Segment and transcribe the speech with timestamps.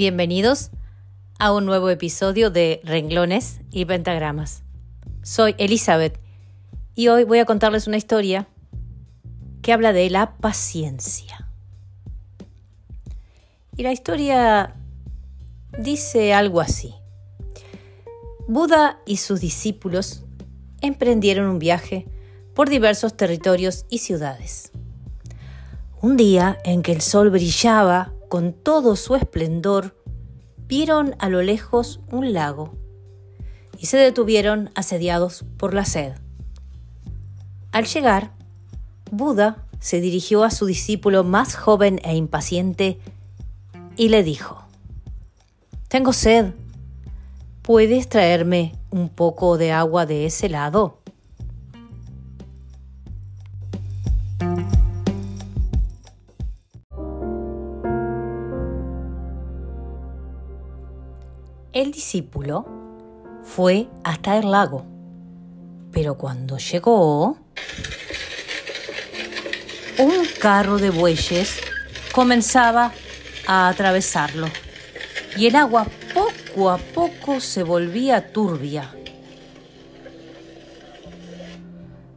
[0.00, 0.70] Bienvenidos
[1.38, 4.62] a un nuevo episodio de Renglones y Pentagramas.
[5.22, 6.18] Soy Elizabeth
[6.94, 8.48] y hoy voy a contarles una historia
[9.60, 11.50] que habla de la paciencia.
[13.76, 14.74] Y la historia
[15.78, 16.94] dice algo así.
[18.48, 20.24] Buda y sus discípulos
[20.80, 22.06] emprendieron un viaje
[22.54, 24.72] por diversos territorios y ciudades.
[26.00, 29.96] Un día en que el sol brillaba con todo su esplendor,
[30.70, 32.76] vieron a lo lejos un lago
[33.76, 36.12] y se detuvieron asediados por la sed.
[37.72, 38.30] Al llegar,
[39.10, 43.00] Buda se dirigió a su discípulo más joven e impaciente
[43.96, 44.62] y le dijo,
[45.88, 46.52] Tengo sed,
[47.62, 50.99] ¿puedes traerme un poco de agua de ese lado?
[61.72, 62.66] El discípulo
[63.44, 64.84] fue hasta el lago,
[65.92, 67.36] pero cuando llegó,
[69.96, 71.60] un carro de bueyes
[72.12, 72.90] comenzaba
[73.46, 74.48] a atravesarlo
[75.36, 78.92] y el agua poco a poco se volvía turbia.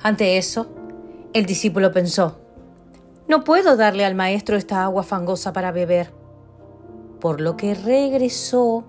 [0.00, 0.68] Ante eso,
[1.32, 2.38] el discípulo pensó,
[3.26, 6.12] no puedo darle al maestro esta agua fangosa para beber,
[7.18, 8.84] por lo que regresó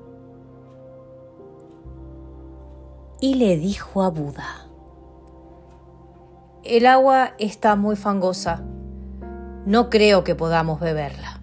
[3.22, 4.68] y le dijo a Buda,
[6.64, 8.64] el agua está muy fangosa,
[9.66, 11.40] no creo que podamos beberla.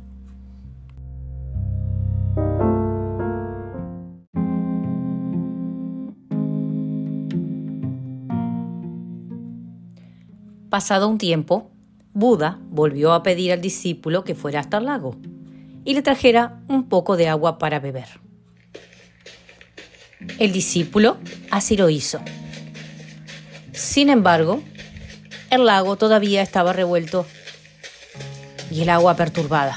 [10.69, 11.71] Pasado un tiempo,
[12.13, 15.15] Buda volvió a pedir al discípulo que fuera hasta el lago
[15.85, 18.28] y le trajera un poco de agua para beber.
[20.39, 21.19] El discípulo
[21.51, 22.21] así lo hizo.
[23.73, 24.63] Sin embargo,
[25.51, 27.27] el lago todavía estaba revuelto
[28.71, 29.77] y el agua perturbada.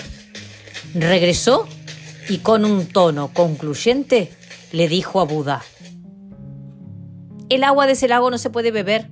[0.93, 1.67] Regresó
[2.27, 4.31] y con un tono concluyente
[4.71, 5.63] le dijo a Buda,
[7.49, 9.09] el agua de ese lago no se puede beber.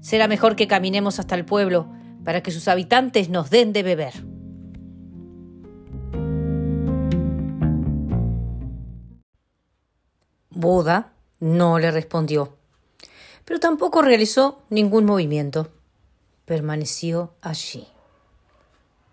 [0.00, 1.92] Será mejor que caminemos hasta el pueblo
[2.24, 4.14] para que sus habitantes nos den de beber.
[10.62, 12.56] Buda no le respondió,
[13.44, 15.72] pero tampoco realizó ningún movimiento.
[16.44, 17.88] Permaneció allí.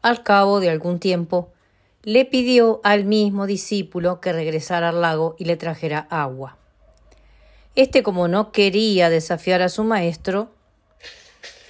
[0.04, 1.52] Al cabo de algún tiempo,
[2.04, 6.58] le pidió al mismo discípulo que regresara al lago y le trajera agua.
[7.76, 10.52] Este, como no quería desafiar a su maestro,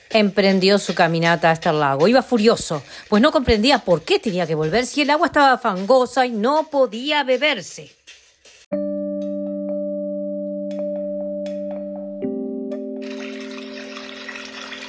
[0.09, 2.09] emprendió su caminata hasta el lago.
[2.09, 6.25] Iba furioso, pues no comprendía por qué tenía que volver si el agua estaba fangosa
[6.25, 7.98] y no podía beberse.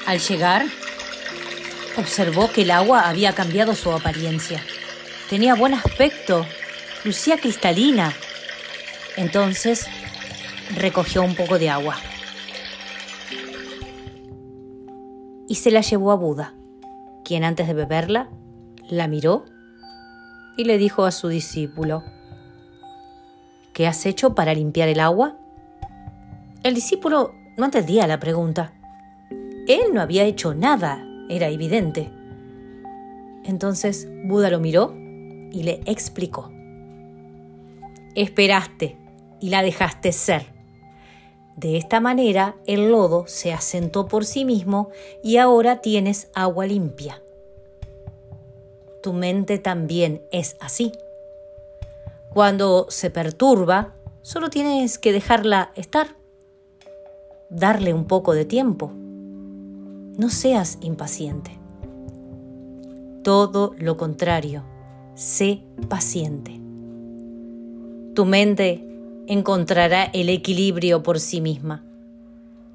[0.07, 0.67] Al llegar,
[1.97, 4.63] observó que el agua había cambiado su apariencia.
[5.29, 6.47] Tenía buen aspecto,
[7.05, 8.13] lucía cristalina.
[9.17, 9.87] Entonces
[10.77, 11.97] recogió un poco de agua
[15.51, 16.55] y se la llevó a Buda,
[17.25, 18.31] quien antes de beberla
[18.89, 19.45] la miró
[20.57, 22.05] y le dijo a su discípulo,
[23.73, 25.37] ¿qué has hecho para limpiar el agua?
[26.63, 28.80] El discípulo no entendía la pregunta.
[29.71, 32.11] Él no había hecho nada, era evidente.
[33.45, 36.51] Entonces Buda lo miró y le explicó.
[38.17, 38.97] Esperaste
[39.41, 40.47] y la dejaste ser.
[41.55, 44.91] De esta manera el lodo se asentó por sí mismo
[45.23, 47.23] y ahora tienes agua limpia.
[49.05, 50.91] Tu mente también es así.
[52.35, 56.17] Cuando se perturba, solo tienes que dejarla estar,
[57.51, 58.93] darle un poco de tiempo
[60.21, 61.51] no seas impaciente.
[63.25, 64.65] Todo lo contrario,
[65.15, 66.61] sé paciente.
[68.15, 68.87] Tu mente
[69.29, 71.83] encontrará el equilibrio por sí misma.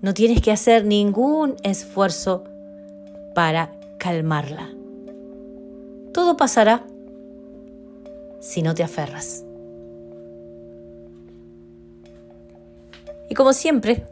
[0.02, 2.46] No tienes que hacer ningún esfuerzo
[3.36, 4.72] para calmarla.
[6.14, 6.84] Todo pasará
[8.40, 9.46] si no te aferras.
[13.30, 14.08] Y como siempre,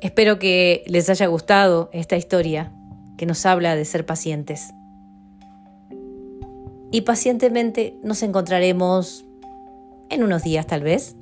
[0.00, 2.72] Espero que les haya gustado esta historia
[3.18, 4.72] que nos habla de ser pacientes.
[6.90, 9.26] Y pacientemente nos encontraremos
[10.08, 11.16] en unos días tal vez,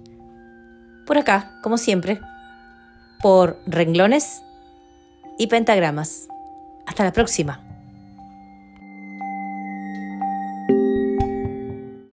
[1.06, 2.20] por acá, como siempre,
[3.20, 4.42] por renglones
[5.38, 6.28] y pentagramas.
[6.86, 7.67] Hasta la próxima.